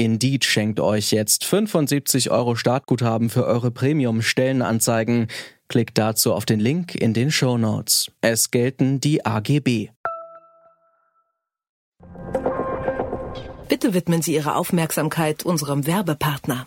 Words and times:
Indeed 0.00 0.46
schenkt 0.46 0.80
euch 0.80 1.10
jetzt 1.10 1.44
75 1.44 2.30
Euro 2.30 2.56
Startguthaben 2.56 3.28
für 3.28 3.44
eure 3.44 3.70
Premium-Stellenanzeigen. 3.70 5.26
Klickt 5.68 5.98
dazu 5.98 6.32
auf 6.32 6.46
den 6.46 6.58
Link 6.58 6.94
in 6.94 7.12
den 7.12 7.30
Show 7.30 7.58
Notes. 7.58 8.10
Es 8.22 8.50
gelten 8.50 9.00
die 9.00 9.26
AGB. 9.26 9.90
Bitte 13.68 13.92
widmen 13.92 14.22
Sie 14.22 14.34
Ihre 14.34 14.54
Aufmerksamkeit 14.54 15.44
unserem 15.44 15.86
Werbepartner. 15.86 16.66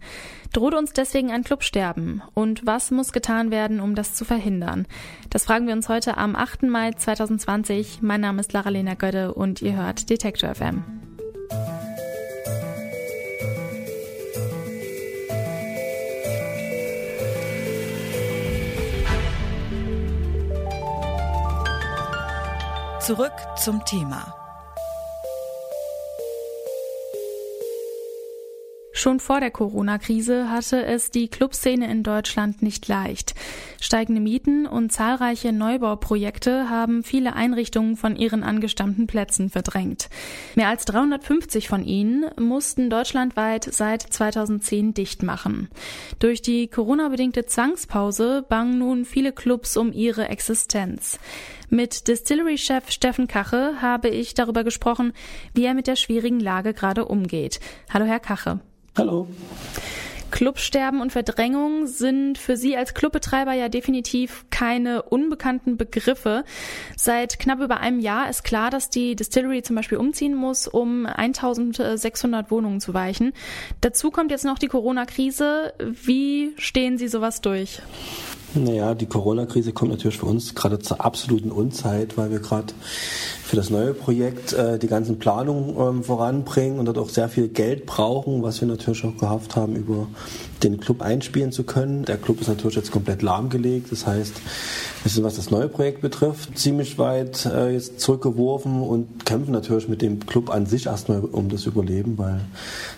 Droht 0.52 0.74
uns 0.74 0.92
deswegen 0.92 1.32
ein 1.32 1.42
Clubsterben? 1.42 2.22
Und 2.32 2.64
was 2.64 2.92
muss 2.92 3.10
getan 3.10 3.50
werden, 3.50 3.80
um 3.80 3.96
das 3.96 4.14
zu 4.14 4.24
verhindern? 4.24 4.86
Das 5.28 5.46
fragen 5.46 5.66
wir 5.66 5.74
uns 5.74 5.88
heute 5.88 6.18
am 6.18 6.36
8. 6.36 6.62
Mai 6.62 6.92
2020. 6.92 8.00
Mein 8.00 8.20
Name 8.20 8.38
ist 8.38 8.52
Lara-Lena 8.52 8.94
Gödde 8.94 9.34
und 9.34 9.60
ihr 9.60 9.74
hört 9.74 10.08
Detektor 10.08 10.54
FM. 10.54 11.01
Zurück 23.04 23.32
zum 23.56 23.84
Thema. 23.84 24.41
Schon 29.02 29.18
vor 29.18 29.40
der 29.40 29.50
Corona-Krise 29.50 30.48
hatte 30.48 30.84
es 30.86 31.10
die 31.10 31.26
Clubszene 31.26 31.90
in 31.90 32.04
Deutschland 32.04 32.62
nicht 32.62 32.86
leicht. 32.86 33.34
Steigende 33.80 34.20
Mieten 34.20 34.64
und 34.64 34.92
zahlreiche 34.92 35.52
Neubauprojekte 35.52 36.70
haben 36.70 37.02
viele 37.02 37.32
Einrichtungen 37.32 37.96
von 37.96 38.14
ihren 38.14 38.44
angestammten 38.44 39.08
Plätzen 39.08 39.50
verdrängt. 39.50 40.08
Mehr 40.54 40.68
als 40.68 40.84
350 40.84 41.66
von 41.66 41.84
ihnen 41.84 42.26
mussten 42.38 42.90
deutschlandweit 42.90 43.64
seit 43.64 44.02
2010 44.02 44.94
dicht 44.94 45.24
machen. 45.24 45.68
Durch 46.20 46.40
die 46.40 46.68
Corona-bedingte 46.68 47.44
Zwangspause 47.44 48.44
bangen 48.48 48.78
nun 48.78 49.04
viele 49.04 49.32
Clubs 49.32 49.76
um 49.76 49.92
ihre 49.92 50.28
Existenz. 50.28 51.18
Mit 51.70 52.06
Distillery-Chef 52.06 52.88
Steffen 52.92 53.26
Kache 53.26 53.82
habe 53.82 54.10
ich 54.10 54.34
darüber 54.34 54.62
gesprochen, 54.62 55.12
wie 55.54 55.64
er 55.64 55.74
mit 55.74 55.88
der 55.88 55.96
schwierigen 55.96 56.38
Lage 56.38 56.72
gerade 56.72 57.06
umgeht. 57.06 57.58
Hallo, 57.92 58.04
Herr 58.04 58.20
Kache. 58.20 58.60
Hallo. 58.96 59.26
Clubsterben 60.30 61.00
und 61.00 61.12
Verdrängung 61.12 61.86
sind 61.86 62.36
für 62.36 62.56
Sie 62.56 62.76
als 62.76 62.94
Clubbetreiber 62.94 63.52
ja 63.52 63.68
definitiv 63.68 64.44
keine 64.50 65.02
unbekannten 65.02 65.76
Begriffe. 65.76 66.44
Seit 66.96 67.38
knapp 67.38 67.60
über 67.60 67.80
einem 67.80 68.00
Jahr 68.00 68.28
ist 68.28 68.42
klar, 68.42 68.70
dass 68.70 68.90
die 68.90 69.14
Distillery 69.14 69.62
zum 69.62 69.76
Beispiel 69.76 69.98
umziehen 69.98 70.34
muss, 70.34 70.66
um 70.68 71.06
1600 71.06 72.50
Wohnungen 72.50 72.80
zu 72.80 72.92
weichen. 72.92 73.32
Dazu 73.82 74.10
kommt 74.10 74.30
jetzt 74.30 74.44
noch 74.44 74.58
die 74.58 74.68
Corona-Krise. 74.68 75.74
Wie 75.78 76.52
stehen 76.56 76.98
Sie 76.98 77.08
sowas 77.08 77.40
durch? 77.40 77.80
Naja, 78.54 78.94
die 78.94 79.06
Corona-Krise 79.06 79.72
kommt 79.72 79.92
natürlich 79.92 80.18
für 80.18 80.26
uns 80.26 80.54
gerade 80.54 80.78
zur 80.78 81.02
absoluten 81.02 81.50
Unzeit, 81.50 82.18
weil 82.18 82.30
wir 82.30 82.40
gerade 82.40 82.74
für 83.52 83.56
das 83.56 83.68
neue 83.68 83.92
Projekt 83.92 84.54
äh, 84.54 84.78
die 84.78 84.86
ganzen 84.86 85.18
Planungen 85.18 85.76
ähm, 85.78 86.02
voranbringen 86.04 86.78
und 86.78 86.86
dort 86.86 86.96
auch 86.96 87.10
sehr 87.10 87.28
viel 87.28 87.48
Geld 87.48 87.84
brauchen, 87.84 88.42
was 88.42 88.62
wir 88.62 88.66
natürlich 88.66 89.04
auch 89.04 89.14
gehofft 89.18 89.56
haben, 89.56 89.76
über 89.76 90.06
den 90.62 90.80
Club 90.80 91.02
einspielen 91.02 91.52
zu 91.52 91.64
können. 91.64 92.06
Der 92.06 92.16
Club 92.16 92.40
ist 92.40 92.48
natürlich 92.48 92.76
jetzt 92.76 92.90
komplett 92.90 93.20
lahmgelegt. 93.20 93.92
Das 93.92 94.06
heißt, 94.06 94.32
wir 95.02 95.10
sind, 95.10 95.24
was 95.24 95.36
das 95.36 95.50
neue 95.50 95.68
Projekt 95.68 96.00
betrifft, 96.00 96.56
ziemlich 96.56 96.96
weit 96.96 97.44
äh, 97.44 97.72
jetzt 97.72 98.00
zurückgeworfen 98.00 98.82
und 98.82 99.26
kämpfen 99.26 99.52
natürlich 99.52 99.88
mit 99.88 100.00
dem 100.00 100.24
Club 100.24 100.48
an 100.48 100.64
sich 100.66 100.86
erstmal 100.86 101.20
um 101.20 101.48
das 101.48 101.66
Überleben, 101.66 102.16
weil 102.18 102.40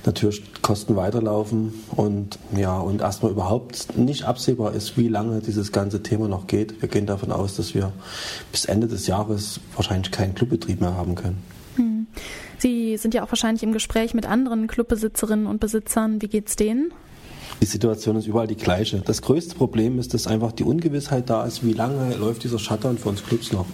natürlich 0.05 0.43
Kosten 0.61 0.97
weiterlaufen 0.97 1.73
und 1.97 2.39
ja, 2.55 2.79
und 2.79 3.01
erstmal 3.01 3.33
überhaupt 3.33 3.97
nicht 3.97 4.25
absehbar 4.25 4.75
ist, 4.75 4.99
wie 4.99 5.09
lange 5.09 5.41
dieses 5.41 5.73
ganze 5.73 6.03
Thema 6.03 6.29
noch 6.29 6.47
geht. 6.47 6.83
Wir 6.83 6.89
gehen 6.89 7.07
davon 7.07 7.33
aus, 7.33 7.57
dass 7.57 7.75
wir 7.75 7.93
bis 8.53 8.67
Ende 8.67 8.87
des 8.87 9.07
Jahres 9.07 9.61
wahrscheinlich 9.75 10.11
keinen 10.11 10.35
Club 10.35 10.44
Clubbetrieb 10.45 10.81
mehr 10.81 10.95
haben 10.95 11.15
können. 11.15 11.39
Hm. 11.77 12.07
Sie 12.59 12.97
sind 12.97 13.15
ja 13.15 13.25
auch 13.25 13.31
wahrscheinlich 13.31 13.63
im 13.63 13.73
Gespräch 13.73 14.15
mit 14.15 14.27
anderen 14.27 14.67
Clubbesitzerinnen 14.67 15.47
und 15.47 15.59
Besitzern. 15.61 16.23
Wie 16.23 16.29
geht's 16.29 16.57
denen? 16.57 16.93
Die 17.61 17.67
Situation 17.67 18.17
ist 18.17 18.27
überall 18.27 18.47
die 18.47 18.57
gleiche. 18.57 19.01
Das 19.01 19.23
größte 19.23 19.55
Problem 19.55 19.99
ist, 19.99 20.13
dass 20.13 20.27
einfach 20.27 20.53
die 20.53 20.65
Ungewissheit 20.65 21.31
da 21.31 21.45
ist, 21.45 21.65
wie 21.65 21.73
lange 21.73 22.15
läuft 22.17 22.45
dieser 22.45 22.59
Shutdown 22.59 22.99
für 22.99 23.09
uns 23.09 23.25
Clubs 23.25 23.53
noch. 23.53 23.67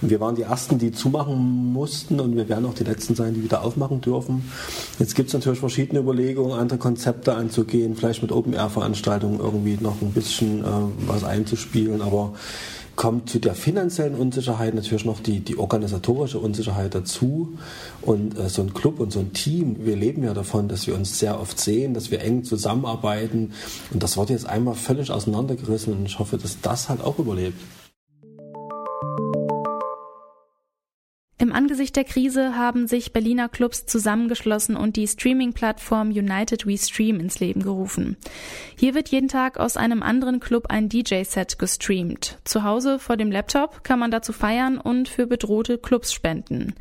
Und 0.00 0.10
wir 0.10 0.20
waren 0.20 0.34
die 0.34 0.42
Ersten, 0.42 0.78
die 0.78 0.92
zumachen 0.92 1.72
mussten 1.72 2.20
und 2.20 2.36
wir 2.36 2.48
werden 2.48 2.66
auch 2.66 2.74
die 2.74 2.84
Letzten 2.84 3.14
sein, 3.14 3.34
die 3.34 3.44
wieder 3.44 3.62
aufmachen 3.62 4.00
dürfen. 4.00 4.50
Jetzt 4.98 5.14
gibt 5.14 5.28
es 5.28 5.34
natürlich 5.34 5.60
verschiedene 5.60 6.00
Überlegungen, 6.00 6.58
andere 6.58 6.78
Konzepte 6.78 7.34
anzugehen, 7.34 7.94
vielleicht 7.94 8.22
mit 8.22 8.32
Open-Air-Veranstaltungen 8.32 9.38
irgendwie 9.38 9.78
noch 9.80 10.02
ein 10.02 10.12
bisschen 10.12 10.60
äh, 10.60 10.66
was 11.06 11.22
einzuspielen, 11.22 12.02
aber 12.02 12.34
kommt 12.96 13.30
zu 13.30 13.38
der 13.38 13.54
finanziellen 13.54 14.14
Unsicherheit 14.14 14.74
natürlich 14.74 15.04
noch 15.04 15.20
die, 15.20 15.40
die 15.40 15.58
organisatorische 15.58 16.38
Unsicherheit 16.38 16.94
dazu. 16.94 17.56
Und 18.00 18.38
äh, 18.38 18.48
so 18.48 18.62
ein 18.62 18.74
Club 18.74 19.00
und 19.00 19.12
so 19.12 19.20
ein 19.20 19.32
Team, 19.32 19.76
wir 19.84 19.96
leben 19.96 20.24
ja 20.24 20.34
davon, 20.34 20.68
dass 20.68 20.86
wir 20.86 20.94
uns 20.94 21.18
sehr 21.18 21.40
oft 21.40 21.58
sehen, 21.58 21.94
dass 21.94 22.10
wir 22.10 22.20
eng 22.20 22.44
zusammenarbeiten. 22.44 23.52
Und 23.92 24.02
das 24.02 24.16
wird 24.16 24.30
jetzt 24.30 24.46
einmal 24.46 24.74
völlig 24.74 25.10
auseinandergerissen 25.10 25.92
und 25.94 26.06
ich 26.06 26.18
hoffe, 26.18 26.38
dass 26.38 26.60
das 26.60 26.88
halt 26.88 27.00
auch 27.00 27.18
überlebt. 27.18 27.58
Der 31.96 32.04
Krise 32.04 32.56
haben 32.56 32.86
sich 32.86 33.12
Berliner 33.12 33.48
Clubs 33.48 33.86
zusammengeschlossen 33.86 34.76
und 34.76 34.96
die 34.96 35.06
Streaming-Plattform 35.06 36.10
United 36.10 36.66
We 36.66 36.76
Stream 36.78 37.20
ins 37.20 37.40
Leben 37.40 37.62
gerufen. 37.62 38.16
Hier 38.76 38.94
wird 38.94 39.08
jeden 39.08 39.28
Tag 39.28 39.58
aus 39.58 39.76
einem 39.76 40.02
anderen 40.02 40.40
Club 40.40 40.66
ein 40.68 40.88
DJ-Set 40.88 41.58
gestreamt. 41.58 42.38
Zu 42.44 42.64
Hause 42.64 42.98
vor 42.98 43.16
dem 43.16 43.30
Laptop 43.30 43.84
kann 43.84 43.98
man 43.98 44.10
dazu 44.10 44.32
feiern 44.32 44.78
und 44.78 45.08
für 45.08 45.26
bedrohte 45.26 45.78
Clubs 45.78 46.12
spenden. 46.12 46.74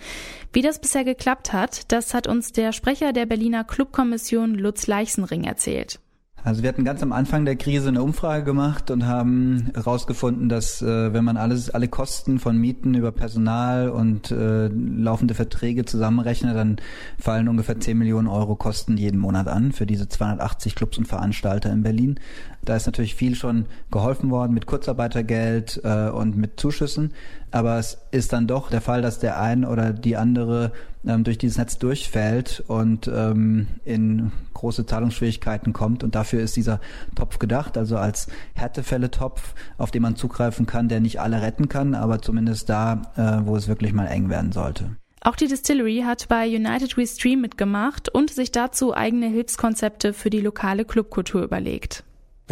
Wie 0.53 0.61
das 0.61 0.79
bisher 0.79 1.03
geklappt 1.03 1.53
hat, 1.53 1.91
das 1.91 2.13
hat 2.13 2.27
uns 2.27 2.51
der 2.51 2.71
Sprecher 2.71 3.13
der 3.13 3.25
Berliner 3.25 3.63
Clubkommission 3.63 4.55
Lutz 4.55 4.87
Leichsenring 4.87 5.43
erzählt. 5.43 5.99
Also 6.43 6.63
wir 6.63 6.69
hatten 6.69 6.83
ganz 6.83 7.03
am 7.03 7.11
Anfang 7.11 7.45
der 7.45 7.55
Krise 7.55 7.89
eine 7.89 8.01
Umfrage 8.01 8.43
gemacht 8.43 8.89
und 8.89 9.05
haben 9.05 9.69
herausgefunden, 9.75 10.49
dass 10.49 10.81
äh, 10.81 11.13
wenn 11.13 11.23
man 11.23 11.37
alles, 11.37 11.69
alle 11.69 11.87
Kosten 11.87 12.39
von 12.39 12.57
Mieten 12.57 12.95
über 12.95 13.11
Personal 13.11 13.89
und 13.89 14.31
äh, 14.31 14.67
laufende 14.67 15.35
Verträge 15.35 15.85
zusammenrechnet, 15.85 16.55
dann 16.55 16.77
fallen 17.19 17.47
ungefähr 17.47 17.79
10 17.79 17.97
Millionen 17.97 18.27
Euro 18.27 18.55
Kosten 18.55 18.97
jeden 18.97 19.19
Monat 19.19 19.47
an 19.47 19.71
für 19.71 19.85
diese 19.85 20.09
280 20.09 20.73
Clubs 20.73 20.97
und 20.97 21.07
Veranstalter 21.07 21.71
in 21.71 21.83
Berlin. 21.83 22.19
Da 22.63 22.75
ist 22.75 22.85
natürlich 22.85 23.15
viel 23.15 23.35
schon 23.35 23.65
geholfen 23.89 24.29
worden 24.29 24.53
mit 24.53 24.67
Kurzarbeitergeld 24.67 25.81
äh, 25.83 26.09
und 26.09 26.37
mit 26.37 26.59
Zuschüssen, 26.59 27.13
aber 27.49 27.77
es 27.77 27.97
ist 28.11 28.33
dann 28.33 28.47
doch 28.47 28.69
der 28.69 28.81
Fall, 28.81 29.01
dass 29.01 29.19
der 29.19 29.39
ein 29.39 29.65
oder 29.65 29.93
die 29.93 30.15
andere 30.15 30.71
ähm, 31.05 31.23
durch 31.23 31.37
dieses 31.37 31.57
Netz 31.57 31.77
durchfällt 31.79 32.63
und 32.67 33.07
ähm, 33.07 33.67
in 33.83 34.31
große 34.53 34.85
Zahlungsschwierigkeiten 34.85 35.73
kommt. 35.73 36.03
Und 36.03 36.15
dafür 36.15 36.41
ist 36.41 36.55
dieser 36.55 36.79
Topf 37.15 37.39
gedacht, 37.39 37.77
also 37.77 37.97
als 37.97 38.27
Härtefälle-Topf, 38.53 39.55
auf 39.77 39.91
den 39.91 40.03
man 40.03 40.15
zugreifen 40.15 40.67
kann, 40.67 40.87
der 40.87 40.99
nicht 40.99 41.19
alle 41.19 41.41
retten 41.41 41.67
kann, 41.67 41.95
aber 41.95 42.21
zumindest 42.21 42.69
da, 42.69 43.01
äh, 43.15 43.45
wo 43.45 43.55
es 43.55 43.67
wirklich 43.67 43.93
mal 43.93 44.05
eng 44.05 44.29
werden 44.29 44.51
sollte. 44.51 44.95
Auch 45.23 45.35
die 45.35 45.47
Distillery 45.47 46.03
hat 46.05 46.27
bei 46.29 46.47
United 46.47 46.97
We 46.97 47.05
Stream 47.05 47.41
mitgemacht 47.41 48.09
und 48.09 48.31
sich 48.31 48.51
dazu 48.51 48.95
eigene 48.95 49.27
Hilfskonzepte 49.27 50.13
für 50.13 50.31
die 50.31 50.41
lokale 50.41 50.83
Clubkultur 50.83 51.43
überlegt. 51.43 52.03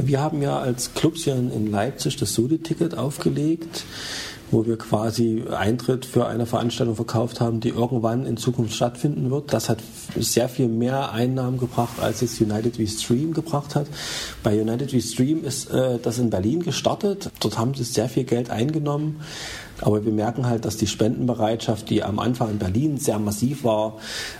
Wir 0.05 0.21
haben 0.21 0.41
ja 0.41 0.59
als 0.59 0.93
Clubs 0.93 1.23
hier 1.23 1.35
in 1.35 1.71
Leipzig 1.71 2.15
das 2.17 2.33
Sode-Ticket 2.33 2.97
aufgelegt 2.97 3.83
wo 4.51 4.65
wir 4.65 4.77
quasi 4.77 5.43
Eintritt 5.49 6.05
für 6.05 6.27
eine 6.27 6.45
Veranstaltung 6.45 6.95
verkauft 6.95 7.39
haben, 7.39 7.59
die 7.59 7.69
irgendwann 7.69 8.25
in 8.25 8.37
Zukunft 8.37 8.73
stattfinden 8.73 9.29
wird. 9.29 9.53
Das 9.53 9.69
hat 9.69 9.79
sehr 10.17 10.49
viel 10.49 10.67
mehr 10.67 11.11
Einnahmen 11.11 11.57
gebracht, 11.57 11.99
als 12.01 12.21
es 12.21 12.39
United 12.41 12.79
We 12.79 12.87
Stream 12.87 13.33
gebracht 13.33 13.75
hat. 13.75 13.87
Bei 14.43 14.59
United 14.59 14.93
We 14.93 15.01
Stream 15.01 15.43
ist 15.43 15.71
äh, 15.71 15.99
das 16.01 16.19
in 16.19 16.29
Berlin 16.29 16.63
gestartet. 16.63 17.29
Dort 17.39 17.57
haben 17.57 17.73
sie 17.73 17.83
sehr 17.83 18.09
viel 18.09 18.23
Geld 18.23 18.49
eingenommen. 18.49 19.21
Aber 19.81 20.05
wir 20.05 20.11
merken 20.11 20.45
halt, 20.45 20.65
dass 20.65 20.77
die 20.77 20.87
Spendenbereitschaft, 20.87 21.89
die 21.89 22.03
am 22.03 22.19
Anfang 22.19 22.51
in 22.51 22.59
Berlin 22.59 22.97
sehr 22.97 23.19
massiv 23.19 23.63
war, 23.63 23.97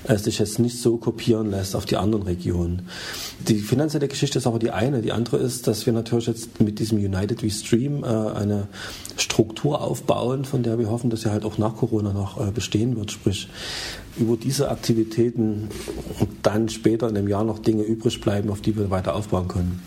äh, 0.08 0.18
sich 0.18 0.40
jetzt 0.40 0.60
nicht 0.60 0.82
so 0.82 0.98
kopieren 0.98 1.52
lässt 1.52 1.76
auf 1.76 1.86
die 1.86 1.98
anderen 1.98 2.24
Regionen. 2.24 2.88
Die 3.48 3.60
finanzielle 3.60 4.08
Geschichte 4.08 4.38
ist 4.38 4.48
aber 4.48 4.60
die 4.60 4.72
eine. 4.72 5.02
Die 5.02 5.12
andere 5.12 5.38
ist, 5.38 5.68
dass 5.68 5.86
wir 5.86 5.94
natürlich 5.94 6.28
jetzt 6.28 6.60
mit 6.60 6.80
diesem 6.80 6.98
United 6.98 7.42
We 7.44 7.50
Stream 7.50 8.04
äh, 8.04 8.08
eine 8.08 8.68
Struktur 9.16 9.82
aufbauen, 10.00 10.46
von 10.46 10.64
der 10.64 10.80
wir 10.80 10.90
hoffen, 10.90 11.10
dass 11.10 11.22
sie 11.22 11.32
halt 11.32 11.46
auch 11.46 11.58
nach 11.58 11.76
Corona 11.76 12.14
noch 12.14 12.40
äh, 12.40 12.52
bestehen 12.52 12.96
wird. 12.96 13.12
Sprich, 13.12 13.50
über 14.18 14.38
diese 14.38 14.70
Aktivitäten 14.70 15.70
dann 16.42 16.70
später 16.70 17.10
in 17.10 17.16
dem 17.16 17.28
Jahr 17.28 17.44
noch 17.44 17.60
Dinge 17.60 17.84
übrig 17.84 18.22
bleiben, 18.22 18.50
auf 18.50 18.62
die 18.62 18.76
wir 18.78 18.90
weiter 18.90 19.16
aufbauen 19.16 19.48
können. 19.48 19.82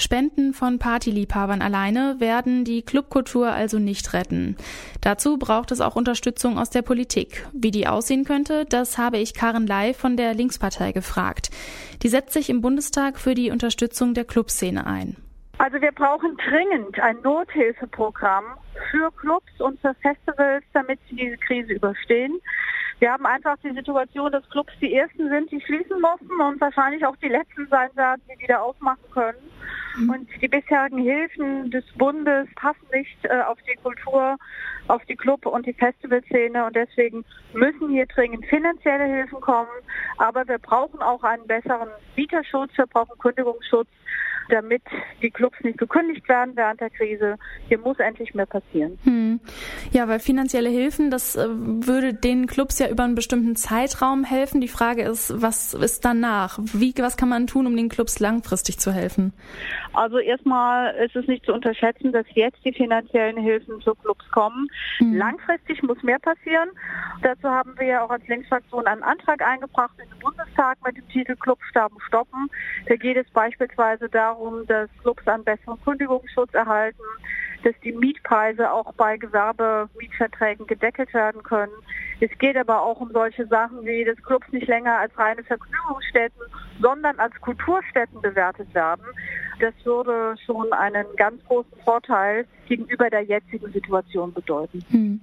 Spenden 0.00 0.54
von 0.54 0.78
Partyliebhabern 0.78 1.60
alleine 1.60 2.16
werden 2.18 2.64
die 2.64 2.82
Clubkultur 2.82 3.50
also 3.50 3.80
nicht 3.80 4.12
retten. 4.12 4.56
Dazu 5.00 5.38
braucht 5.38 5.72
es 5.72 5.80
auch 5.80 5.96
Unterstützung 5.96 6.56
aus 6.56 6.70
der 6.70 6.82
Politik. 6.82 7.48
Wie 7.52 7.72
die 7.72 7.88
aussehen 7.88 8.24
könnte, 8.24 8.64
das 8.64 8.96
habe 8.96 9.18
ich 9.18 9.34
Karen 9.34 9.66
Lai 9.66 9.94
von 9.94 10.16
der 10.16 10.34
Linkspartei 10.34 10.92
gefragt. 10.92 11.50
Die 12.02 12.08
setzt 12.08 12.32
sich 12.32 12.48
im 12.48 12.60
Bundestag 12.60 13.18
für 13.18 13.34
die 13.34 13.50
Unterstützung 13.50 14.14
der 14.14 14.24
Clubszene 14.24 14.86
ein. 14.86 15.16
Also 15.58 15.80
wir 15.80 15.90
brauchen 15.90 16.36
dringend 16.36 17.00
ein 17.00 17.20
Nothilfeprogramm 17.22 18.44
für 18.90 19.10
Clubs 19.12 19.60
und 19.60 19.80
für 19.80 19.92
Festivals, 19.94 20.64
damit 20.72 21.00
sie 21.10 21.16
diese 21.16 21.36
Krise 21.36 21.72
überstehen. 21.72 22.40
Wir 23.00 23.12
haben 23.12 23.26
einfach 23.26 23.56
die 23.62 23.72
Situation, 23.72 24.30
dass 24.32 24.48
Clubs 24.50 24.72
die 24.80 24.94
ersten 24.94 25.28
sind, 25.28 25.50
die 25.50 25.60
schließen 25.60 26.00
mussten 26.00 26.40
und 26.40 26.60
wahrscheinlich 26.60 27.04
auch 27.04 27.16
die 27.16 27.28
letzten 27.28 27.66
sein 27.68 27.90
werden, 27.94 28.22
die 28.28 28.40
wieder 28.40 28.62
aufmachen 28.62 29.02
können. 29.12 29.38
Mhm. 29.96 30.10
Und 30.10 30.28
die 30.40 30.48
bisherigen 30.48 30.98
Hilfen 30.98 31.70
des 31.70 31.84
Bundes 31.96 32.48
passen 32.56 32.86
nicht 32.92 33.24
äh, 33.24 33.40
auf 33.42 33.58
die 33.62 33.76
Kultur, 33.76 34.36
auf 34.88 35.04
die 35.06 35.16
Club- 35.16 35.46
und 35.46 35.66
die 35.66 35.72
Festivalszene. 35.72 36.66
Und 36.66 36.74
deswegen 36.76 37.24
müssen 37.52 37.88
hier 37.88 38.06
dringend 38.06 38.46
finanzielle 38.46 39.04
Hilfen 39.04 39.40
kommen. 39.40 39.68
Aber 40.18 40.46
wir 40.46 40.58
brauchen 40.58 41.00
auch 41.00 41.22
einen 41.22 41.46
besseren 41.46 41.90
Mieterschutz, 42.16 42.70
wir 42.76 42.86
brauchen 42.86 43.18
Kündigungsschutz 43.18 43.88
damit 44.48 44.82
die 45.22 45.30
Clubs 45.30 45.58
nicht 45.62 45.78
gekündigt 45.78 46.28
werden 46.28 46.52
während 46.54 46.80
der 46.80 46.90
Krise. 46.90 47.36
Hier 47.68 47.78
muss 47.78 47.98
endlich 47.98 48.34
mehr 48.34 48.46
passieren. 48.46 48.98
Hm. 49.04 49.40
Ja, 49.92 50.08
weil 50.08 50.20
finanzielle 50.20 50.68
Hilfen, 50.68 51.10
das 51.10 51.36
äh, 51.36 51.46
würde 51.48 52.14
den 52.14 52.46
Clubs 52.46 52.78
ja 52.78 52.88
über 52.88 53.04
einen 53.04 53.14
bestimmten 53.14 53.56
Zeitraum 53.56 54.24
helfen. 54.24 54.60
Die 54.60 54.68
Frage 54.68 55.02
ist, 55.02 55.40
was 55.40 55.74
ist 55.74 56.04
danach? 56.04 56.58
Wie, 56.62 56.94
was 56.98 57.16
kann 57.16 57.28
man 57.28 57.46
tun, 57.46 57.66
um 57.66 57.76
den 57.76 57.88
Clubs 57.88 58.20
langfristig 58.20 58.78
zu 58.78 58.92
helfen? 58.92 59.32
Also 59.92 60.18
erstmal 60.18 60.94
ist 60.96 61.16
es 61.16 61.26
nicht 61.26 61.44
zu 61.44 61.52
unterschätzen, 61.52 62.12
dass 62.12 62.26
jetzt 62.34 62.64
die 62.64 62.72
finanziellen 62.72 63.36
Hilfen 63.36 63.80
zu 63.80 63.94
Clubs 63.94 64.28
kommen. 64.30 64.68
Hm. 64.98 65.16
Langfristig 65.16 65.82
muss 65.82 66.02
mehr 66.02 66.18
passieren. 66.18 66.68
Dazu 67.22 67.48
haben 67.48 67.74
wir 67.78 67.86
ja 67.86 68.04
auch 68.04 68.10
als 68.10 68.26
Linksfraktion 68.28 68.86
einen 68.86 69.02
Antrag 69.02 69.42
eingebracht 69.42 69.94
in 70.02 70.08
den 70.10 70.20
Bundestag 70.58 70.78
mit 70.84 70.96
dem 70.96 71.08
Titel 71.08 71.36
Clubsterben 71.36 71.98
stoppen. 72.06 72.50
Da 72.86 72.96
geht 72.96 73.16
es 73.16 73.30
beispielsweise 73.30 74.08
darum, 74.08 74.66
dass 74.66 74.90
Clubs 75.02 75.26
einen 75.28 75.44
besseren 75.44 75.80
Kündigungsschutz 75.84 76.52
erhalten, 76.52 77.02
dass 77.62 77.74
die 77.84 77.92
Mietpreise 77.92 78.70
auch 78.70 78.92
bei 78.94 79.16
Gewerbemietverträgen 79.16 80.66
gedeckelt 80.66 81.14
werden 81.14 81.42
können. 81.44 81.72
Es 82.20 82.30
geht 82.38 82.56
aber 82.56 82.82
auch 82.82 83.00
um 83.00 83.12
solche 83.12 83.46
Sachen 83.46 83.84
wie, 83.84 84.04
dass 84.04 84.20
Clubs 84.24 84.48
nicht 84.50 84.66
länger 84.66 84.98
als 84.98 85.16
reine 85.16 85.44
Vergnügungsstätten, 85.44 86.42
sondern 86.80 87.18
als 87.18 87.34
Kulturstätten 87.40 88.20
bewertet 88.20 88.72
werden. 88.74 89.02
Das 89.60 89.74
würde 89.84 90.36
schon 90.46 90.72
einen 90.72 91.04
ganz 91.16 91.42
großen 91.46 91.72
Vorteil 91.84 92.46
gegenüber 92.68 93.10
der 93.10 93.22
jetzigen 93.22 93.72
Situation 93.72 94.32
bedeuten. 94.32 94.84
Hm. 94.90 95.20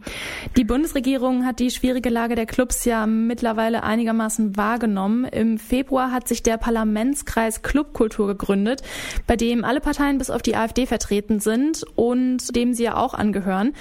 Die 0.57 0.66
Bundesregierung 0.66 1.46
hat 1.46 1.60
die 1.60 1.72
schwierige 1.72 2.10
Lage 2.10 2.36
der 2.36 2.46
Clubs 2.46 2.86
ja 2.86 3.06
mittlerweile 3.06 3.84
einigermaßen 3.84 4.57
wahrgenommen. 4.57 5.25
Im 5.25 5.57
Februar 5.57 6.12
hat 6.12 6.28
sich 6.28 6.44
der 6.44 6.57
Parlamentskreis 6.57 7.62
Clubkultur 7.62 8.28
gegründet, 8.28 8.81
bei 9.25 9.36
dem 9.36 9.63
alle 9.63 9.80
Parteien 9.80 10.18
bis 10.18 10.30
auf 10.30 10.42
die 10.42 10.56
AfD 10.56 10.86
vertreten 10.86 11.40
sind 11.40 11.86
und 11.96 12.56
dem 12.56 12.74
sie 12.74 12.84
ja 12.84 12.98
auch 12.98 13.13
angehören. 13.13 13.74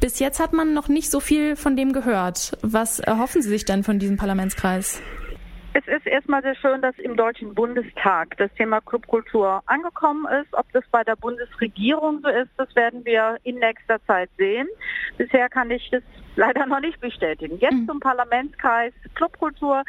Bis 0.00 0.18
jetzt 0.18 0.40
hat 0.40 0.52
man 0.52 0.74
noch 0.74 0.88
nicht 0.88 1.10
so 1.10 1.20
viel 1.20 1.54
von 1.54 1.76
dem 1.76 1.92
gehört. 1.92 2.56
Was 2.62 2.98
erhoffen 2.98 3.40
Sie 3.40 3.48
sich 3.48 3.64
denn 3.64 3.84
von 3.84 3.98
diesem 3.98 4.16
Parlamentskreis? 4.16 5.00
Es 5.74 5.86
ist 5.86 6.06
erstmal 6.06 6.42
sehr 6.42 6.54
schön, 6.54 6.82
dass 6.82 6.98
im 6.98 7.16
Deutschen 7.16 7.54
Bundestag 7.54 8.36
das 8.36 8.52
Thema 8.54 8.82
Clubkultur 8.82 9.62
angekommen 9.66 10.26
ist. 10.42 10.52
Ob 10.52 10.70
das 10.72 10.84
bei 10.90 11.02
der 11.02 11.16
Bundesregierung 11.16 12.20
so 12.22 12.28
ist, 12.28 12.50
das 12.58 12.74
werden 12.76 13.02
wir 13.06 13.38
in 13.44 13.56
nächster 13.58 14.04
Zeit 14.04 14.28
sehen. 14.36 14.68
Bisher 15.16 15.48
kann 15.48 15.70
ich 15.70 15.88
das 15.90 16.02
leider 16.36 16.66
noch 16.66 16.80
nicht 16.80 17.00
bestätigen. 17.00 17.58
Jetzt 17.58 17.72
mhm. 17.72 17.86
zum 17.86 18.00
Parlamentskreis 18.00 18.92
Clubkultur. 19.14 19.82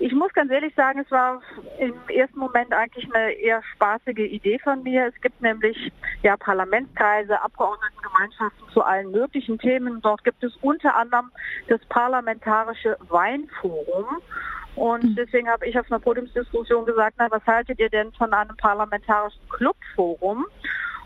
Ich 0.00 0.12
muss 0.12 0.32
ganz 0.34 0.50
ehrlich 0.50 0.74
sagen, 0.74 1.00
es 1.00 1.10
war 1.10 1.40
im 1.78 1.94
ersten 2.14 2.38
Moment 2.38 2.74
eigentlich 2.74 3.08
eine 3.14 3.32
eher 3.32 3.62
spaßige 3.74 4.18
Idee 4.18 4.58
von 4.58 4.82
mir. 4.82 5.06
Es 5.06 5.18
gibt 5.22 5.40
nämlich 5.40 5.92
ja 6.22 6.36
Parlamentskreise, 6.36 7.40
Abgeordnetengemeinschaften 7.40 8.68
zu 8.70 8.82
allen 8.82 9.10
möglichen 9.12 9.58
Themen. 9.58 10.02
Dort 10.02 10.24
gibt 10.24 10.44
es 10.44 10.54
unter 10.56 10.94
anderem 10.94 11.30
das 11.68 11.80
Parlamentarische 11.86 12.98
Weinforum. 13.08 14.20
Und 14.76 15.02
hm. 15.02 15.14
deswegen 15.16 15.48
habe 15.48 15.66
ich 15.66 15.78
auf 15.78 15.90
einer 15.90 16.00
Podiumsdiskussion 16.00 16.86
gesagt, 16.86 17.16
na, 17.18 17.30
was 17.30 17.44
haltet 17.46 17.78
ihr 17.80 17.90
denn 17.90 18.12
von 18.12 18.32
einem 18.32 18.56
parlamentarischen 18.56 19.40
Clubforum? 19.48 20.46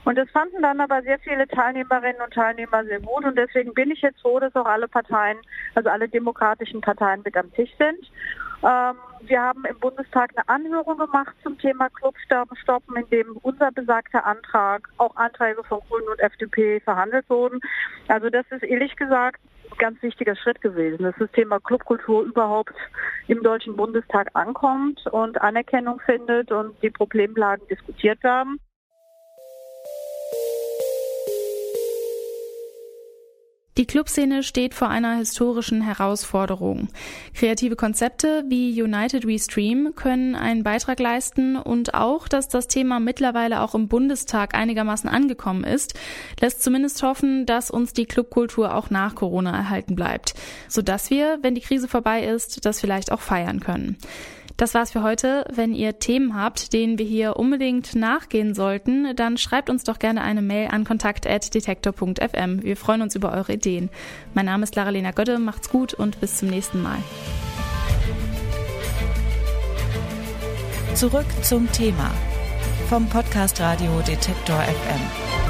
Und 0.04 0.16
das 0.16 0.30
fanden 0.30 0.62
dann 0.62 0.80
aber 0.80 1.02
sehr 1.02 1.18
viele 1.18 1.46
Teilnehmerinnen 1.46 2.22
und 2.22 2.32
Teilnehmer 2.32 2.84
sehr 2.84 3.00
gut. 3.00 3.24
Und 3.24 3.36
deswegen 3.36 3.74
bin 3.74 3.90
ich 3.90 4.00
jetzt 4.00 4.20
froh, 4.20 4.40
dass 4.40 4.54
auch 4.56 4.66
alle 4.66 4.88
Parteien, 4.88 5.38
also 5.74 5.90
alle 5.90 6.08
demokratischen 6.08 6.80
Parteien 6.80 7.20
mit 7.24 7.36
am 7.36 7.52
Tisch 7.52 7.70
sind. 7.78 8.10
Ähm, 8.62 8.96
wir 9.22 9.40
haben 9.40 9.64
im 9.64 9.78
Bundestag 9.78 10.32
eine 10.34 10.48
Anhörung 10.48 10.98
gemacht 10.98 11.34
zum 11.42 11.58
Thema 11.58 11.88
Clubsterben 11.90 12.56
stoppen, 12.56 12.96
in 12.96 13.08
dem 13.10 13.36
unser 13.42 13.70
besagter 13.72 14.24
Antrag, 14.24 14.88
auch 14.98 15.16
Anträge 15.16 15.62
von 15.64 15.80
Grünen 15.88 16.08
und 16.08 16.20
FDP 16.20 16.80
verhandelt 16.80 17.28
wurden. 17.28 17.60
Also 18.08 18.30
das 18.30 18.44
ist 18.50 18.62
ehrlich 18.62 18.96
gesagt 18.96 19.40
ganz 19.80 20.00
wichtiger 20.02 20.36
Schritt 20.36 20.60
gewesen, 20.60 21.02
dass 21.02 21.14
das 21.18 21.30
Thema 21.32 21.58
Clubkultur 21.58 22.22
überhaupt 22.22 22.74
im 23.26 23.42
Deutschen 23.42 23.76
Bundestag 23.76 24.28
ankommt 24.34 25.04
und 25.06 25.40
Anerkennung 25.40 26.00
findet 26.04 26.52
und 26.52 26.80
die 26.82 26.90
Problemlagen 26.90 27.66
diskutiert 27.68 28.22
werden. 28.22 28.60
Die 33.80 33.86
Clubszene 33.86 34.42
steht 34.42 34.74
vor 34.74 34.90
einer 34.90 35.16
historischen 35.16 35.80
Herausforderung. 35.80 36.88
Kreative 37.32 37.76
Konzepte 37.76 38.44
wie 38.46 38.82
United 38.82 39.26
We 39.26 39.38
Stream 39.38 39.94
können 39.96 40.34
einen 40.34 40.62
Beitrag 40.62 41.00
leisten 41.00 41.56
und 41.56 41.94
auch, 41.94 42.28
dass 42.28 42.48
das 42.48 42.68
Thema 42.68 43.00
mittlerweile 43.00 43.62
auch 43.62 43.74
im 43.74 43.88
Bundestag 43.88 44.54
einigermaßen 44.54 45.08
angekommen 45.08 45.64
ist, 45.64 45.94
lässt 46.40 46.62
zumindest 46.62 47.02
hoffen, 47.02 47.46
dass 47.46 47.70
uns 47.70 47.94
die 47.94 48.04
Clubkultur 48.04 48.74
auch 48.74 48.90
nach 48.90 49.14
Corona 49.14 49.56
erhalten 49.56 49.96
bleibt, 49.96 50.34
sodass 50.68 51.08
wir, 51.08 51.38
wenn 51.40 51.54
die 51.54 51.62
Krise 51.62 51.88
vorbei 51.88 52.26
ist, 52.26 52.66
das 52.66 52.80
vielleicht 52.80 53.10
auch 53.10 53.22
feiern 53.22 53.60
können. 53.60 53.96
Das 54.60 54.74
war's 54.74 54.90
für 54.90 55.02
heute. 55.02 55.46
Wenn 55.50 55.72
ihr 55.72 56.00
Themen 56.00 56.36
habt, 56.36 56.74
denen 56.74 56.98
wir 56.98 57.06
hier 57.06 57.38
unbedingt 57.38 57.94
nachgehen 57.94 58.54
sollten, 58.54 59.16
dann 59.16 59.38
schreibt 59.38 59.70
uns 59.70 59.84
doch 59.84 59.98
gerne 59.98 60.20
eine 60.20 60.42
Mail 60.42 60.68
an 60.68 60.84
kontakt.detektor.fm. 60.84 62.62
Wir 62.62 62.76
freuen 62.76 63.00
uns 63.00 63.14
über 63.14 63.32
eure 63.32 63.54
Ideen. 63.54 63.88
Mein 64.34 64.44
Name 64.44 64.64
ist 64.64 64.76
Lara-Lena 64.76 65.12
Götte. 65.12 65.38
Macht's 65.38 65.70
gut 65.70 65.94
und 65.94 66.20
bis 66.20 66.36
zum 66.36 66.48
nächsten 66.48 66.82
Mal. 66.82 66.98
Zurück 70.94 71.24
zum 71.40 71.72
Thema 71.72 72.10
vom 72.90 73.08
Podcast 73.08 73.62
Radio 73.62 74.02
Detektor 74.06 74.60
FM. 74.60 75.49